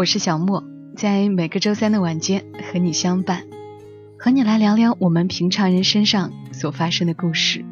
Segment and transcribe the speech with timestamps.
[0.00, 0.64] 我是小莫，
[0.96, 3.44] 在每个周三的晚间和你相伴，
[4.18, 7.66] 和你来聊聊我们平常人身上所发生的故事。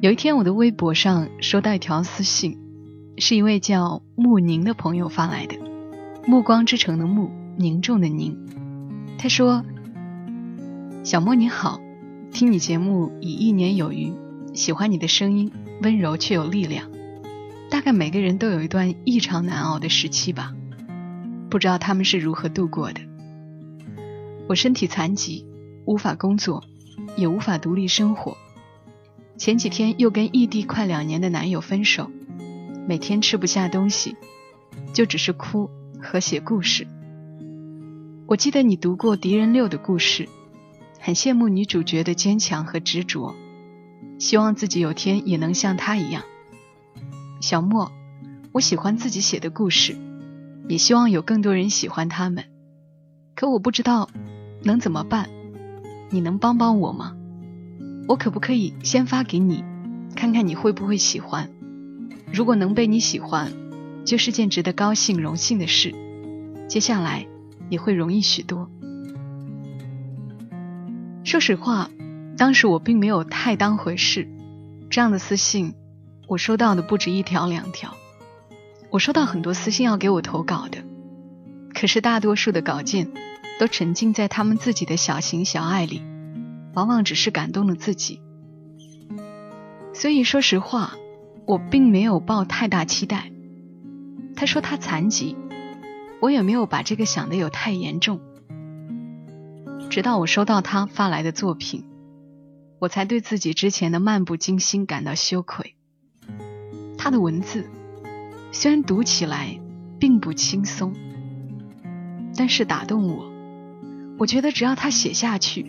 [0.00, 2.56] 有一天，我的微博上收到一条私信，
[3.18, 5.56] 是一位叫穆宁的朋友发来的，
[6.24, 8.38] 暮光之城的暮，凝重的凝。
[9.18, 9.64] 他说
[11.02, 11.80] ：“小莫你好，
[12.30, 14.12] 听你节目已一年有余，
[14.54, 15.50] 喜欢你的声音，
[15.82, 16.88] 温柔却有力量。
[17.72, 20.52] 大概每个人都有一段异常难熬的时期吧，
[21.56, 23.00] 不知道他们是如何度过的。
[24.46, 25.46] 我身体残疾，
[25.86, 26.62] 无法工作，
[27.16, 28.36] 也无法独立生活。
[29.38, 32.10] 前几天又跟异地快两年的男友分手，
[32.86, 34.16] 每天吃不下东西，
[34.92, 36.86] 就只是哭和写故事。
[38.26, 40.28] 我记得你读过敌人六的故事，
[41.00, 43.34] 很羡慕女主角的坚强和执着，
[44.18, 46.22] 希望自己有天也能像她一样。
[47.40, 47.90] 小莫，
[48.52, 49.96] 我喜欢自己写的故事，
[50.68, 52.44] 也希望有更多人喜欢他们。
[53.34, 54.08] 可我不知道
[54.62, 55.28] 能怎么办，
[56.10, 57.14] 你能帮帮我吗？
[58.08, 59.64] 我可不可以先发给你，
[60.14, 61.50] 看看你会不会喜欢？
[62.32, 63.52] 如果能被你喜欢，
[64.04, 65.94] 就是件值得高兴、荣幸的事。
[66.68, 67.26] 接下来
[67.68, 68.70] 也会容易许多。
[71.24, 71.90] 说实话，
[72.36, 74.28] 当时我并没有太当回事，
[74.88, 75.74] 这样的私信。
[76.28, 77.94] 我收到的不止一条两条，
[78.96, 80.82] 我收到很多私信要给我投稿的，
[81.74, 83.12] 可是大多数的稿件
[83.60, 86.02] 都沉浸在他们自己的小情小爱里，
[86.72, 88.22] 往往只是感动了自己。
[89.92, 90.94] 所以说实话，
[91.44, 93.30] 我并没有抱太大期待。
[94.34, 95.36] 他说他残疾，
[96.22, 98.18] 我也没有把这个想的有太严重。
[99.90, 101.84] 直到我收到他发来的作品，
[102.78, 105.76] 我才对自己之前的漫不经心感到羞愧。
[106.96, 107.68] 他的文字
[108.58, 109.60] 虽然读起来
[110.00, 110.94] 并不轻松，
[112.38, 113.30] 但是打动我。
[114.18, 115.66] 我觉得只要他写下去，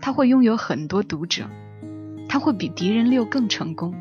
[0.00, 1.50] 他会拥有很多读者，
[2.28, 3.92] 他会比敌人六更成功。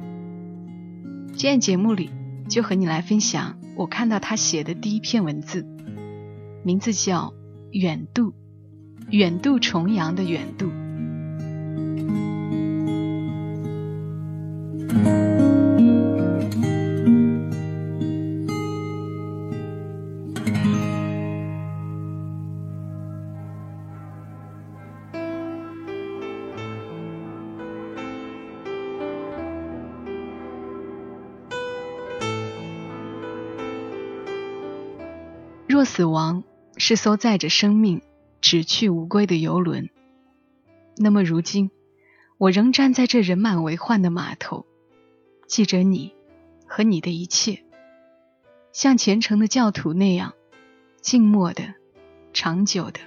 [1.29, 2.11] 今天节目里
[2.47, 5.65] 就和你来分享我看到他写的第一篇文字，
[6.63, 7.33] 名字叫
[7.71, 8.31] 《远渡》，
[9.09, 10.69] 远渡重洋的远渡。
[35.99, 36.45] 死亡
[36.77, 38.01] 是艘载着生命
[38.39, 39.89] 只去无归的游轮，
[40.95, 41.71] 那么如今
[42.37, 44.65] 我仍站在这人满为患的码头，
[45.45, 46.15] 记着你
[46.65, 47.65] 和你的一切，
[48.71, 50.35] 像虔诚的教徒那样
[51.01, 51.73] 静默的、
[52.31, 53.01] 长久的。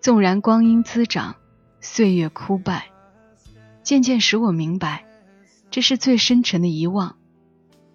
[0.00, 1.36] 纵然光阴滋长，
[1.80, 2.90] 岁月枯败，
[3.84, 5.06] 渐渐使我明白，
[5.70, 7.16] 这是最深沉的遗忘，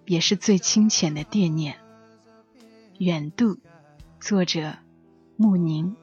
[0.06, 1.76] 也是最清浅的惦念。
[2.98, 3.58] 远渡，
[4.22, 4.76] 作者
[5.36, 5.96] 穆宁。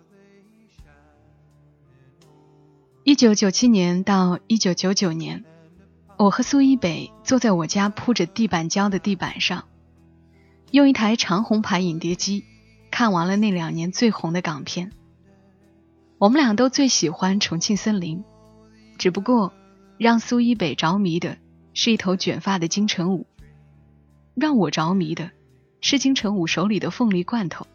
[3.06, 5.46] 一九九七年到一九九九年，
[6.18, 9.69] 我和苏一北坐在我家铺着地板胶的地板上，
[10.72, 12.44] 用一台长虹牌影碟机
[12.91, 14.91] 看完了那两年最红的港片。
[16.18, 18.18] 我们俩都最喜欢《重庆森林》，
[18.97, 19.53] 只不过
[19.97, 21.38] 让苏一北着迷的
[21.74, 23.25] 是一头卷发的金城武，
[24.36, 25.31] 让我着迷的。
[25.80, 27.66] 是金城武手里的凤梨罐头。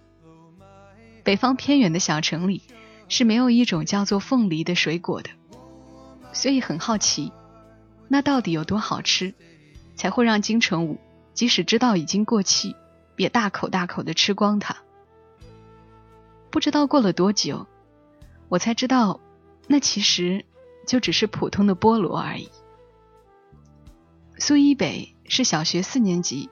[1.24, 2.62] 北方偏远的小城里
[3.08, 5.30] 是没有一种叫做凤梨的水果的，
[6.32, 7.32] 所以很好奇，
[8.08, 9.34] 那到底有多好吃，
[9.96, 11.00] 才会让金城武
[11.32, 12.76] 即使知道已经过期，
[13.16, 14.76] 也大口大口的吃光它？
[16.50, 17.66] 不知道过了多久，
[18.48, 19.20] 我才知道，
[19.66, 20.44] 那其实
[20.86, 22.48] 就只是普通的菠萝而已。
[24.38, 26.50] 苏一北是小学四年级。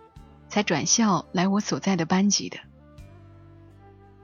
[0.53, 2.59] 才转校来我所在的班级的。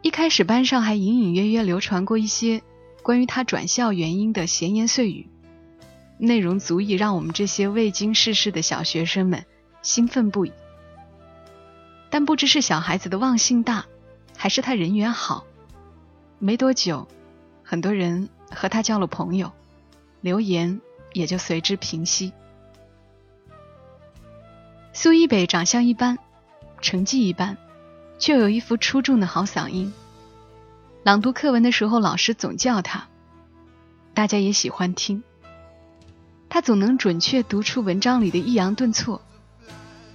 [0.08, 2.62] 一开始班上还隐隐约约流传过一些
[3.02, 5.28] 关于他转校原因的闲言碎语，
[6.16, 9.44] 内容足以让我们这些未经世事的小学生们
[9.82, 10.52] 兴奋不已。
[12.08, 13.84] 但不知是小孩子的忘性大，
[14.34, 15.44] 还是他人缘好。
[16.38, 17.06] 没多久，
[17.62, 19.52] 很多人和他交了朋友，
[20.22, 20.81] 流言
[21.12, 22.32] 也就随之平息。
[24.94, 26.19] 苏一北长相一般，
[26.81, 27.58] 成绩一般，
[28.19, 29.93] 却有一副出众的好嗓音。
[31.05, 33.09] 朗读课文的时候，老师总叫他，
[34.15, 35.23] 大家也喜欢听。
[36.50, 39.23] 他总能准确读出文章里的抑扬顿挫，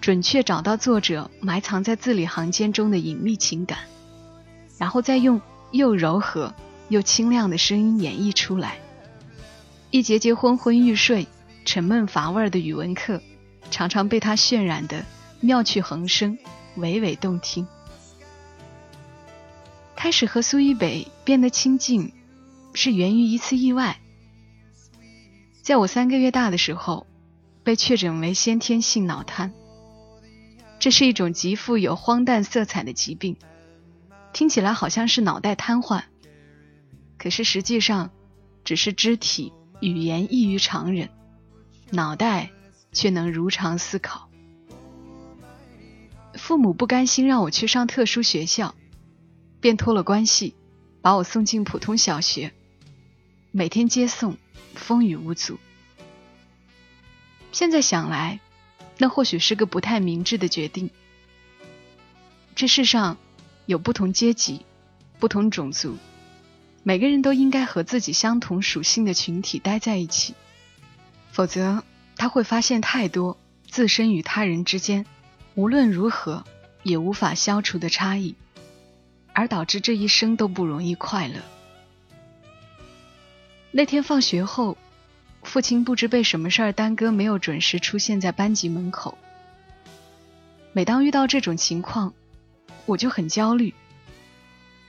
[0.02, 3.80] 准确找到作者埋藏在字里行间中的隐秘情感，
[4.78, 5.40] 然后再用
[5.72, 6.54] 又柔和
[6.90, 8.78] 又清亮的声音演绎出来。
[9.92, 11.28] 一节节昏昏欲睡、
[11.66, 13.22] 沉闷乏味的语文课，
[13.72, 15.06] 常常被他渲染的
[15.40, 16.38] 妙趣横生、
[16.78, 17.68] 娓娓动听。
[20.04, 22.12] 开始和苏一北变得亲近，
[22.74, 24.02] 是源于一次意外。
[25.62, 27.08] 在我三个月大的时候，
[27.64, 29.54] 被确诊为先天性脑瘫。
[30.78, 33.38] 这是一种极富有荒诞色彩的疾病，
[34.34, 36.04] 听起来好像是脑袋瘫痪，
[37.18, 38.12] 可是实际上
[38.66, 41.12] 只是肢体语言异于常人，
[41.92, 42.50] 脑袋
[42.92, 44.30] 却能如常思考。
[46.34, 48.76] 父母不甘心让我去上特殊学校，
[49.64, 50.56] 便托了关系，
[51.02, 52.52] 把我送进普通小学，
[53.52, 54.38] 每天接送。
[54.76, 55.58] 风雨无阻。
[57.54, 58.42] 现在想来，
[58.98, 60.90] 那或许是个不太明智的决定。
[62.56, 63.18] 这世上
[63.66, 64.66] 有不同阶级、
[65.20, 65.96] 不同种族，
[66.82, 70.34] 每个人都应该和自己相同属性的群体待在一起，
[71.32, 71.84] 否则
[72.18, 73.38] 他会发现太多
[73.70, 75.06] 自身与他人之间
[75.56, 76.44] 无论如何
[76.82, 78.36] 也无法消除的差异，
[79.34, 81.42] 而导致这一生都不容易快乐。
[83.72, 84.78] 那天放学后，
[85.42, 89.18] 父亲不知被什么事儿耽搁，没有准时出现在班级门口。
[90.72, 92.14] 每当遇到这种情况，
[92.86, 93.74] 我就很焦虑，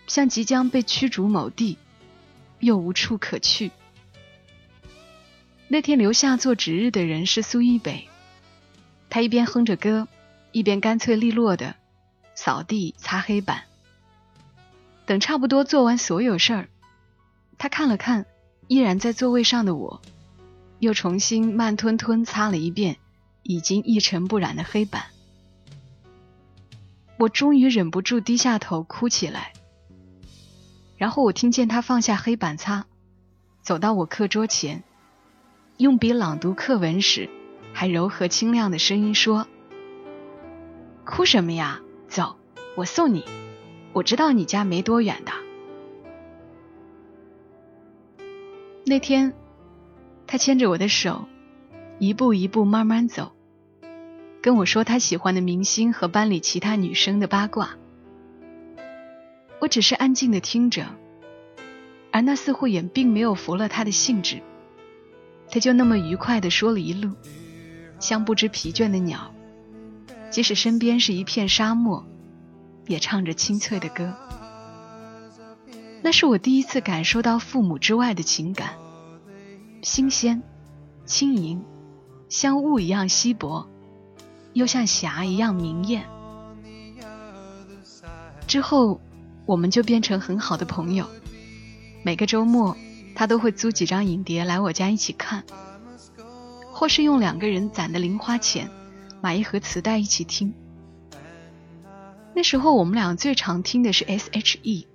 [0.06, 1.79] 像即将被驱逐某地，
[2.61, 3.70] 又无处可去。
[5.69, 8.06] 那天留下做值日的人是苏一北，
[9.08, 10.06] 他一边哼着歌，
[10.52, 11.75] 一边干脆利落的
[12.35, 13.64] 扫地、擦黑板。
[15.06, 16.68] 等差不多做完所有事儿，
[17.58, 18.26] 他看了看。
[18.66, 20.00] 依然在座位上的我，
[20.78, 22.96] 又重新慢吞吞擦了一遍
[23.42, 25.04] 已经一尘不染的黑板。
[27.18, 29.52] 我终于忍不住低下头哭起来。
[30.96, 32.86] 然后我听见他放下黑板擦，
[33.60, 34.82] 走到我课桌前，
[35.76, 37.28] 用笔朗读课文时
[37.74, 39.46] 还柔和清亮的声音说
[41.04, 41.82] ：“哭什么呀？
[42.08, 42.38] 走，
[42.76, 43.26] 我送你。
[43.94, 45.32] 我知道你家没多远的。”
[48.85, 49.32] 那天，
[50.26, 51.25] 他牵着我的手，
[51.99, 53.32] 一步一步慢慢走，
[54.43, 57.70] 跟我说他喜欢的明星和班里其他女生的八卦。
[59.61, 60.85] 我只是安静的听着，
[62.11, 64.43] 而那似乎也并没有服了他的兴致。
[65.49, 67.12] 他就那么愉快的说了一路，
[67.99, 69.32] 像不知疲倦的鸟，
[70.29, 72.05] 即使身边是一片沙漠，
[72.86, 74.14] 也唱着清脆的歌。
[76.02, 78.75] 那是我第一次感受到父母之外的情感，
[79.82, 80.42] 新鲜、
[81.06, 81.64] 轻盈，
[82.28, 83.66] 像雾一样稀薄，
[84.52, 86.04] 又像霞一样明艳。
[88.46, 89.00] 之后，
[89.46, 91.06] 我们就变成很好的朋友。
[92.02, 92.76] 每个周末，
[93.14, 95.42] 他都会租几张影碟来我家一起看，
[96.70, 98.68] 或是用两个人攒的零花钱
[99.23, 100.54] 买一盒磁带一起听。
[102.37, 104.88] 那时候，我们俩最常听的是 S.H.E。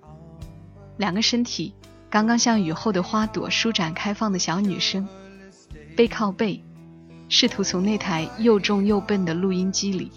[0.98, 1.74] 两个身体
[2.10, 5.08] 刚刚像雨后的花朵舒展开放的小女生，
[5.96, 6.62] 背靠背，
[7.30, 10.12] 试图从那台又重又笨的录音机里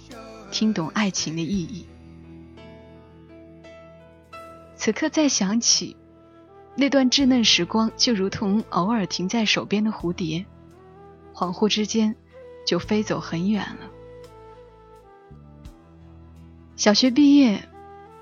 [0.50, 1.87] 听懂爱情的意义。
[4.75, 5.97] 此刻再想起
[6.75, 10.45] 那段稚嫩时光，就如同偶尔停在手边的蝴蝶，
[11.33, 12.17] 恍惚之间
[12.67, 13.88] 就飞走很远了。
[16.76, 17.69] 小学毕业，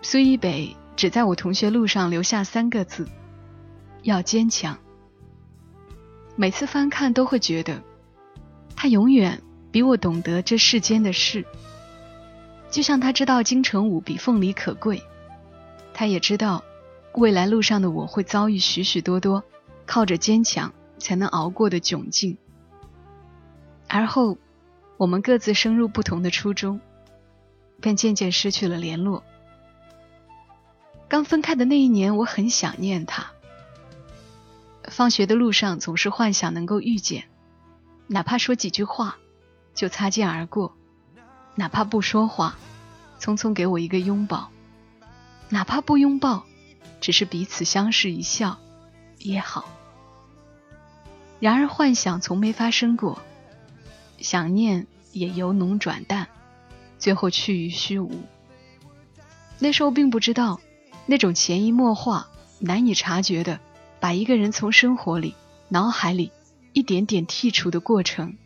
[0.03, 0.77] 苏一北。
[0.97, 3.09] 只在我同学录上留下三个字：
[4.03, 4.77] 要坚强。
[6.37, 7.83] 每次翻看都会觉得，
[8.77, 9.41] 他永远
[9.73, 11.47] 比我懂得这世间的事。
[12.71, 15.03] 就像他知道金城武比凤梨可贵，
[15.95, 16.63] 他也知道
[17.15, 19.43] 未来路上的我会遭遇许许多多
[19.87, 22.37] 靠着坚强才能熬过的窘境。
[23.89, 24.37] 而后，
[24.99, 26.79] 我们各自升入不同的初中，
[27.81, 29.23] 便渐渐失去了联络。
[31.09, 33.33] 刚分开的那一年，我很想念他。
[34.85, 37.25] 放学的路上，总是幻想能够遇见，
[38.07, 39.19] 哪怕说几句话，
[39.75, 40.73] 就擦肩而过；
[41.55, 42.57] 哪怕不说话，
[43.19, 44.51] 匆匆给我一个拥抱。
[45.49, 46.45] 哪怕不拥抱，
[47.01, 48.59] 只是彼此相视一笑
[49.19, 49.69] 也好。
[51.41, 53.21] 然而幻想从没发生过，
[54.19, 56.29] 想念也由浓转淡，
[57.01, 58.13] 最后去于虚无。
[59.59, 60.61] 那时候并不知道，
[61.07, 62.29] 那种潜移默化、
[62.61, 63.59] 难以察觉的
[63.99, 65.35] 把一个人从生活里、
[65.69, 66.31] 脑海里
[66.73, 68.37] 一点点剔除的过程，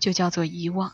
[0.00, 0.92] 就叫做遗忘。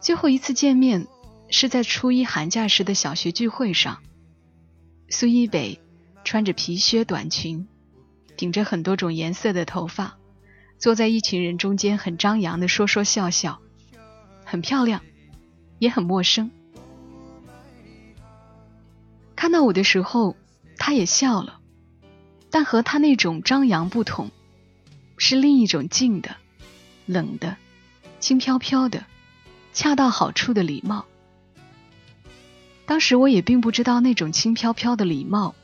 [0.00, 1.06] 最后一次见面
[1.50, 3.98] 是在初一寒假时的小学聚会上，
[5.08, 5.80] 苏一北
[6.24, 7.66] 穿着皮靴短裙，
[8.36, 10.18] 顶着很多种颜色的头发，
[10.78, 13.60] 坐在一群人中间，很张扬的说说笑笑，
[14.50, 15.02] 很漂亮，
[15.78, 16.50] 也很陌生。
[19.36, 20.36] 看到我的时候，
[20.78, 21.60] 他也笑了，
[22.48, 24.30] 但和他那种张扬不同，
[25.18, 26.36] 是另一种静的、
[27.04, 27.58] 冷的、
[28.20, 29.04] 轻飘飘的。
[29.74, 31.04] 恰到好处的礼貌。
[32.86, 35.54] 当时我也并不知道那种轻飘飘的礼貌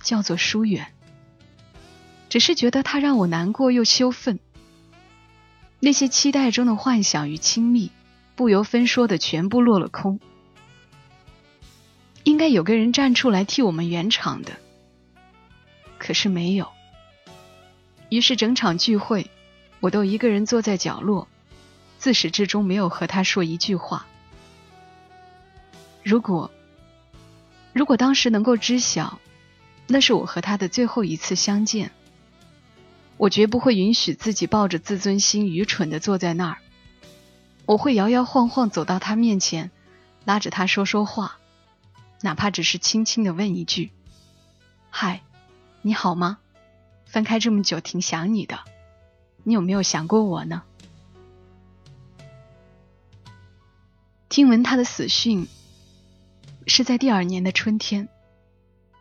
[0.00, 0.94] 叫做疏远，
[2.28, 4.38] 只是觉得他让我难过又羞愤。
[5.80, 7.90] 那些期待中的幻想与亲密，
[8.40, 10.18] 不由分说的全部落了空。
[12.22, 14.56] 应该有个人站出来替我们圆场的，
[15.98, 16.66] 可是没有。
[18.08, 19.30] 于是整场聚会，
[19.80, 21.28] 我都一个人坐在角落。
[21.98, 24.06] 自始至终没有和他说一句话。
[26.02, 26.50] 如果，
[27.74, 29.20] 如果当时能够知晓，
[29.86, 31.90] 那是我和他的最后一次相见，
[33.18, 36.56] 我绝不会允许自己抱着自尊心愚蠢的坐在那儿。
[37.70, 39.70] 我会摇摇晃晃走到他面前，
[40.24, 41.38] 拉着他说说话，
[42.20, 43.92] 哪怕只是轻轻的问一句
[44.90, 45.22] ：“嗨，
[45.80, 46.38] 你好吗？
[47.06, 48.58] 分开这么久，挺想你的。
[49.44, 50.64] 你有没有想过我呢？”
[54.28, 55.46] 听闻他的死讯，
[56.66, 58.08] 是在第二年的春天，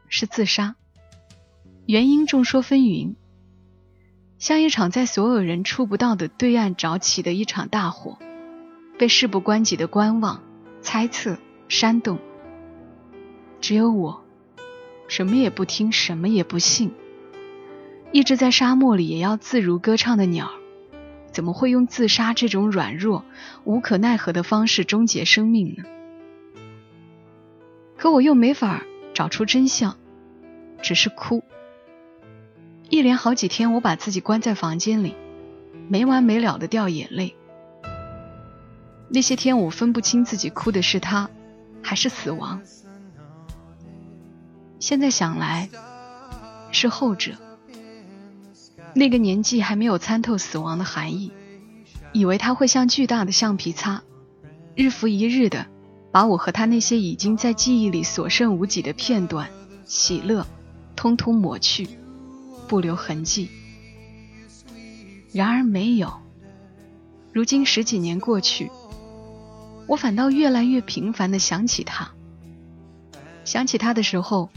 [0.09, 0.75] 是自杀，
[1.88, 3.15] 原因众说纷纭，
[4.38, 8.19] 像一场在所有人触不到的对岸着起的一场大火，
[8.99, 10.43] 被事不关己的观望、
[10.81, 11.37] 猜测、
[11.69, 12.19] 煽动。
[13.61, 14.25] 只有我，
[15.07, 16.91] 什么也不听，什么也不信，
[18.11, 20.51] 一直在沙漠里也要自如歌唱的鸟。
[21.31, 23.23] 怎么会用自杀这种软弱、
[23.63, 25.83] 无可奈何的方式终结生命呢？
[27.95, 29.95] 可我又没法找出真相，
[30.81, 31.41] 只是哭。
[32.89, 35.15] 一连好几天，我把自己关在房间里，
[35.87, 37.35] 没完没了的掉眼泪。
[39.09, 41.29] 那些天，我分不清自己哭的是他，
[41.81, 42.61] 还是死亡。
[44.79, 45.69] 现在想来，
[46.71, 47.33] 是后者。
[48.93, 51.31] 那个年纪还没有参透死亡的含义，
[52.13, 54.03] 以为他会像巨大的橡皮擦，
[54.75, 55.67] 日复一日的
[56.11, 59.49] 把我和他那些已经在记忆里所剩无几的片段、
[59.85, 60.45] 喜乐，
[60.95, 61.87] 通通抹去，
[62.67, 63.49] 不留痕迹。
[65.31, 66.13] 然而没有。
[67.31, 68.71] 如今十几年过去，
[69.89, 72.12] 我反倒越来越频繁的想起他。
[73.43, 74.51] 想起他的时候，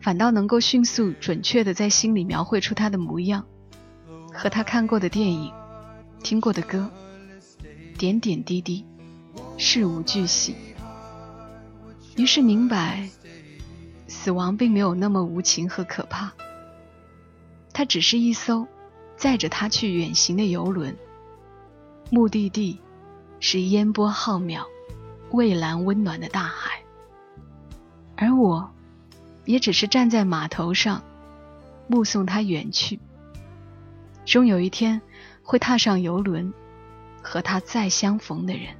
[0.00, 3.46] 反倒能够迅速准确的在心里描绘出他的模样。
[4.34, 5.52] 和他看过的电影，
[6.24, 6.90] 听过的歌，
[7.96, 8.84] 点点滴滴，
[9.56, 10.56] 事无巨细。
[12.16, 13.08] 于是明白，
[14.08, 16.32] 死亡并没有那么无情和可怕。
[17.72, 18.66] 它只是一艘
[19.16, 20.96] 载着他去远行的游轮，
[22.10, 22.80] 目的地
[23.38, 24.64] 是烟波浩渺、
[25.32, 26.82] 蔚蓝温暖的大海，
[28.16, 28.70] 而我，
[29.46, 31.02] 也只是站在码头上，
[31.88, 33.00] 目送他远去。
[34.26, 35.00] 终有一天，
[35.42, 36.52] 会踏上游轮，
[37.22, 38.74] 和他再相逢的人。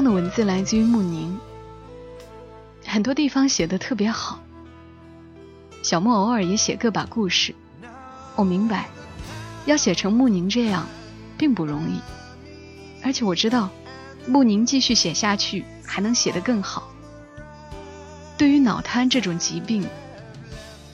[0.00, 1.38] 刚的文字来自于穆宁，
[2.86, 4.40] 很多地方写的特别好。
[5.82, 7.54] 小莫偶尔也写个把故事，
[8.34, 8.88] 我明白，
[9.66, 10.86] 要写成穆宁这样，
[11.36, 12.00] 并不容易。
[13.04, 13.68] 而且我知道，
[14.26, 16.88] 穆宁继续写下去还能写得更好。
[18.38, 19.86] 对于脑瘫这种疾病，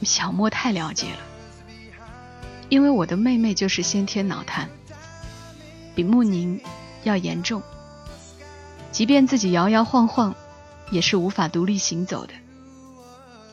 [0.03, 1.19] 小莫太了解了，
[2.69, 4.69] 因为我的妹妹就是先天脑瘫，
[5.95, 6.61] 比穆宁
[7.05, 7.63] 要严重。
[8.97, 10.35] 即便自己摇摇晃晃，
[10.91, 12.33] 也是无法独立行走的。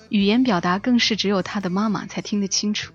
[0.07, 2.93] 语言表达更是只有他的妈妈才听得清楚。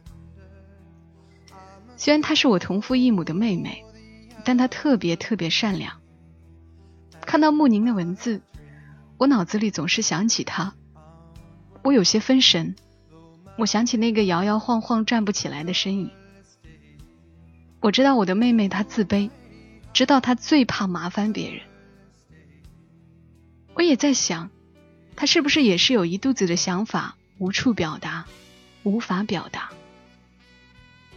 [1.99, 3.85] 虽然她是我同父异母的妹妹，
[4.45, 6.01] 但她特别特别善良。
[7.21, 8.41] 看到穆宁的文字，
[9.19, 10.73] 我脑子里总是想起她，
[11.83, 12.75] 我有些分神。
[13.59, 16.11] 我想起那个摇摇晃晃站不起来的身影。
[17.81, 19.29] 我知道我的妹妹她自卑，
[19.93, 21.68] 知道她最怕麻烦别人。
[23.79, 24.51] 我也在想，
[25.15, 28.27] 他是不是也是有一肚子的想法，无处表达，
[28.83, 29.71] 无法表达。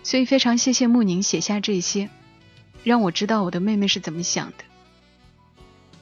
[0.03, 2.11] 所以非常谢谢穆宁写下这些，
[2.83, 4.63] 让我知道我的妹妹是怎么想的。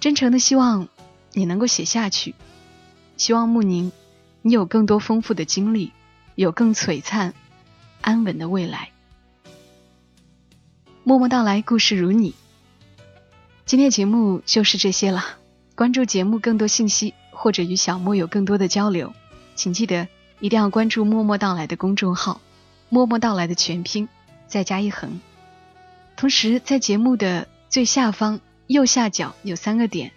[0.02, 0.90] 真诚的希望
[1.32, 2.36] 你能够写下去，
[3.16, 3.94] 希望穆宁
[4.42, 5.94] 你有更多丰富的经历，
[6.36, 7.34] 有更璀璨、
[8.02, 8.92] 安稳的未来。
[11.06, 12.36] 默默到来，故事如你。
[13.66, 15.38] 今天节目就是这些了。
[15.80, 19.14] 关注节目更多信息，或者与小莫有更多的交流，
[19.56, 20.10] 请记得
[20.42, 22.42] 一定要关注“默默到来”的公众号。
[22.90, 24.10] 默默到来的全拼，
[24.46, 25.22] 再加一横。
[26.18, 30.12] 同时，在节目的最下方右下角有三个点，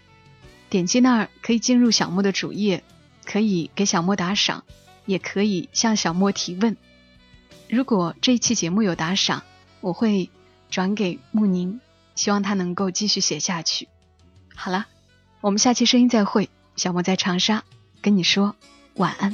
[0.68, 2.82] 点击那儿可以进入小莫的主页，
[3.24, 4.64] 可以给小莫打赏，
[5.06, 6.76] 也可以向小莫提问。
[7.68, 9.44] 如果这一期节目有打赏，
[9.80, 10.28] 我会
[10.70, 11.80] 转给穆宁，
[12.16, 13.86] 希望他能够继续写下去。
[14.56, 14.88] 好了，
[15.42, 16.48] 我们下期声音再会。
[16.76, 17.64] 小莫在长沙
[18.00, 18.56] 跟你说
[18.94, 19.32] 晚安。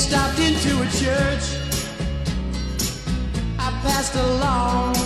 [0.00, 1.44] Stopped into a church.
[3.58, 4.99] I passed along